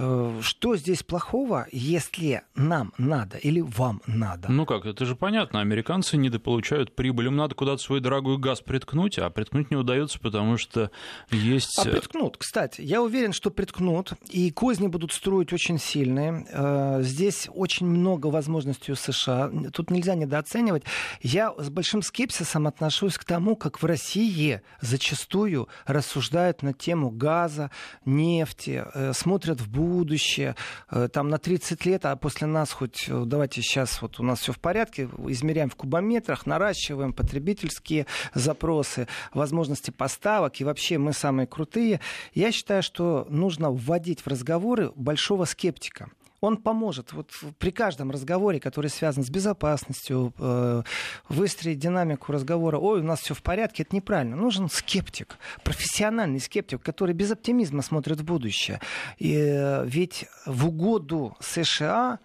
[0.02, 4.50] Э, что здесь плохого, если нам надо или вам надо?
[4.50, 5.60] Ну как, это же понятно.
[5.60, 7.28] Американцы недополучают прибыль.
[7.28, 10.90] Им надо куда-то свой дорогой газ приткнуть, а приткнуть не удается, потому что
[11.32, 11.78] есть...
[11.78, 12.82] А приткнут, кстати.
[12.82, 14.14] Я уверен, что приткнут.
[14.30, 16.48] И козни будут строить очень сильные.
[16.50, 19.52] Э, здесь очень много возможностей у США.
[19.74, 20.84] Тут нельзя недооценивать.
[21.22, 27.70] Я с большим скепсисом отношусь к тому, как в России зачастую рассуждают на тему газа,
[28.06, 30.56] нефти, э, смотрят в будущее будущее,
[30.92, 34.40] э, там на 30 лет, а после нас хоть э, давайте сейчас вот у нас
[34.40, 41.48] все в порядке, измеряем в кубометрах, наращиваем потребительские запросы, возможности поставок, и вообще мы самые
[41.48, 42.00] крутые.
[42.34, 46.10] Я считаю, что нужно вводить в разговоры большого скептика
[46.42, 50.84] он поможет вот при каждом разговоре, который связан с безопасностью, э,
[51.28, 54.36] выстроить динамику разговора, ой, у нас все в порядке, это неправильно.
[54.36, 58.80] Нужен скептик, профессиональный скептик, который без оптимизма смотрит в будущее.
[59.18, 62.20] И, э, ведь в угоду США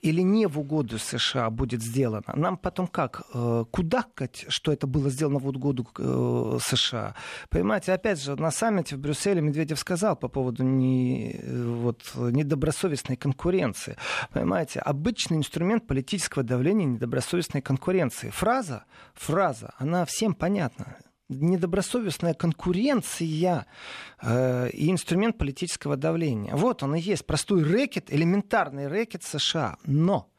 [0.00, 3.22] или не в угоду США будет сделано, нам потом как?
[3.34, 7.14] Э, кудакать, что это было сделано в угоду э, США?
[7.50, 13.16] Понимаете, опять же, на саммите в Брюсселе Медведев сказал по поводу не, э, вот, недобросовестной
[13.16, 13.96] конкуренции.
[14.32, 18.30] Понимаете, обычный инструмент политического давления недобросовестной конкуренции.
[18.30, 18.84] Фраза,
[19.14, 20.96] фраза, она всем понятна
[21.28, 23.66] недобросовестная конкуренция
[24.20, 26.54] э, и инструмент политического давления.
[26.54, 29.76] Вот он и есть простой рэкет, элементарный рэкет США.
[29.84, 30.30] Но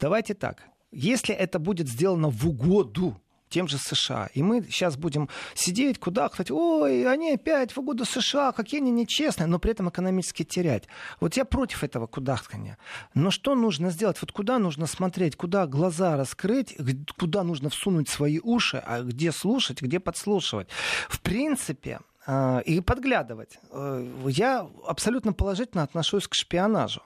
[0.00, 4.28] давайте так, если это будет сделано в угоду тем же США.
[4.34, 8.90] И мы сейчас будем сидеть, куда кудахтать, ой, они опять в угоду США, какие они
[8.90, 10.84] нечестные, но при этом экономически терять.
[11.20, 12.78] Вот я против этого кудахтания.
[13.14, 14.16] Но что нужно сделать?
[14.20, 16.76] Вот куда нужно смотреть, куда глаза раскрыть,
[17.18, 20.68] куда нужно всунуть свои уши, а где слушать, где подслушивать.
[21.08, 23.58] В принципе, э, и подглядывать.
[23.70, 27.02] Э, я абсолютно положительно отношусь к шпионажу.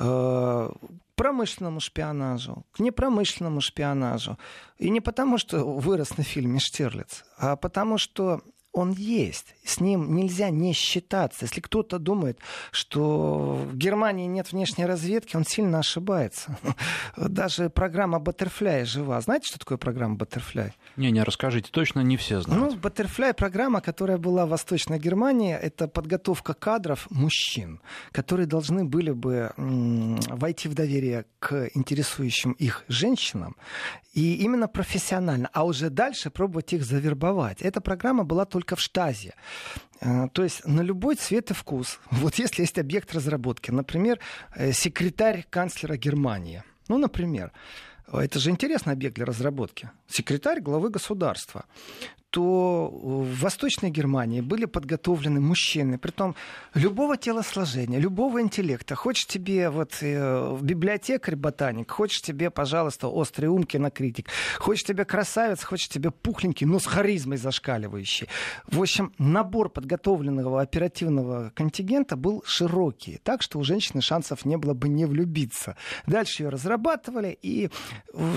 [0.00, 0.70] Э,
[1.16, 4.38] промышленному шпионажу, к непромышленному шпионажу.
[4.78, 8.40] И не потому, что вырос на фильме Штирлиц, а потому что
[8.78, 9.54] он есть.
[9.64, 11.44] С ним нельзя не считаться.
[11.44, 12.38] Если кто-то думает,
[12.70, 16.56] что в Германии нет внешней разведки, он сильно ошибается.
[17.16, 19.20] Даже программа Butterfly жива.
[19.20, 20.72] Знаете, что такое программа Butterfly?
[20.96, 22.74] Не, не, расскажите, точно не все знают.
[22.74, 27.80] Ну, Butterfly программа, которая была в Восточной Германии, это подготовка кадров мужчин,
[28.12, 33.56] которые должны были бы войти в доверие к интересующим их женщинам
[34.18, 37.62] и именно профессионально, а уже дальше пробовать их завербовать.
[37.62, 39.34] Эта программа была только в штазе.
[40.00, 41.98] Э, то есть на любой цвет и вкус.
[42.10, 44.18] Вот если есть объект разработки, например,
[44.54, 47.52] э, секретарь канцлера Германии, ну, например,
[48.12, 49.90] это же интересный объект для разработки.
[50.08, 51.66] Секретарь главы государства
[52.30, 56.34] то в Восточной Германии были подготовлены мужчины, притом
[56.74, 58.94] любого телосложения, любого интеллекта.
[58.94, 65.64] Хочешь тебе вот э, библиотекарь ботаник, хочешь тебе, пожалуйста, острый ум кинокритик, хочешь тебе красавец,
[65.64, 68.28] хочешь тебе пухленький, но с харизмой зашкаливающий.
[68.66, 74.74] В общем, набор подготовленного оперативного контингента был широкий, так что у женщины шансов не было
[74.74, 75.76] бы не влюбиться.
[76.06, 77.70] Дальше ее разрабатывали, и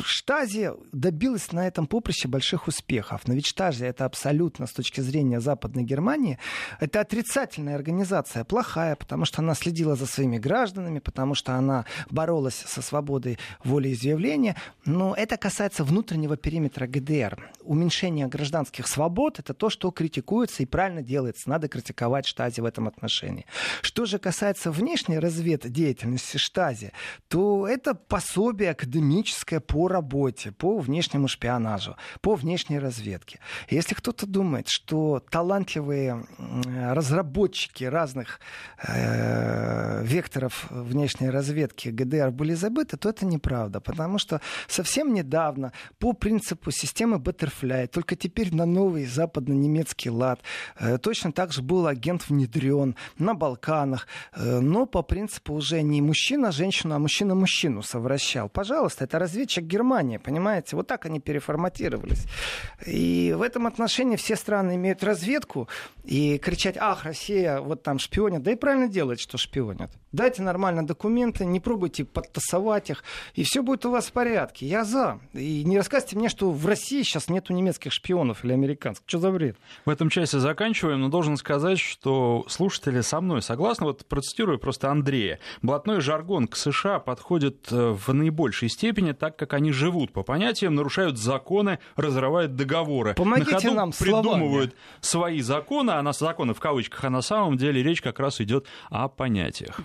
[0.03, 3.27] Штази добилась на этом поприще больших успехов.
[3.27, 6.37] Но ведь Штази Штази это абсолютно с точки зрения Западной Германии,
[6.79, 12.65] это отрицательная организация, плохая, потому что она следила за своими гражданами, потому что она боролась
[12.67, 14.55] со свободой волеизъявления.
[14.85, 17.51] Но это касается внутреннего периметра ГДР.
[17.63, 21.49] Уменьшение гражданских свобод это то, что критикуется и правильно делается.
[21.49, 23.45] Надо критиковать Штази в этом отношении.
[23.81, 26.91] Что же касается внешней разведдеятельности Штази,
[27.27, 33.39] то это пособие академическое по работе, по внешнему шпионажу, по внешней разведке.
[33.71, 36.25] Если кто-то думает, что талантливые
[36.91, 38.41] разработчики разных
[38.85, 46.11] э, векторов внешней разведки ГДР были забыты, то это неправда, потому что совсем недавно по
[46.11, 50.41] принципу системы Butterfly, только теперь на новый западно-немецкий лад,
[50.77, 56.01] э, точно так же был агент внедрен на Балканах, э, но по принципу уже не
[56.01, 58.49] мужчина женщину, а мужчина мужчину совращал.
[58.49, 60.75] Пожалуйста, это разведчик Германии, понимаете?
[60.75, 62.25] Вот так они переформатировались.
[62.85, 65.67] И в этом отношении все страны имеют разведку,
[66.03, 69.91] и кричать, ах, Россия вот там шпионит, да и правильно делает, что шпионят.
[70.11, 73.03] Дайте нормально документы, не пробуйте подтасовать их,
[73.33, 74.65] и все будет у вас в порядке.
[74.65, 75.19] Я за.
[75.33, 79.05] И не рассказывайте мне, что в России сейчас нету немецких шпионов или американских.
[79.07, 79.57] Что за бред?
[79.85, 83.85] В этом часе заканчиваем, но должен сказать, что слушатели со мной согласны.
[83.85, 85.39] Вот процитирую просто Андрея.
[85.61, 90.75] Блатной жаргон к США подходит э, в наибольшей степени, так как они живут по понятиям,
[90.75, 93.13] нарушают законы, разрывают договоры.
[93.13, 95.35] Помогите ходу нам придумывают словами.
[95.35, 98.65] свои законы, а на законы в кавычках, а на самом деле речь как раз идет
[98.89, 99.81] о понятиях.